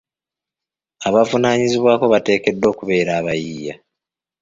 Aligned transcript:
Abavunaanyizibwako 1.07 2.05
bateekeddwa 2.13 2.67
okubeera 2.73 3.11
abayiiya. 3.19 3.75